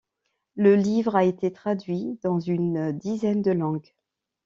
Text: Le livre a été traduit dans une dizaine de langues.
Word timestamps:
Le 0.55 0.75
livre 0.75 1.15
a 1.15 1.25
été 1.25 1.51
traduit 1.53 2.17
dans 2.23 2.39
une 2.39 2.91
dizaine 2.91 3.43
de 3.43 3.51
langues. 3.51 3.93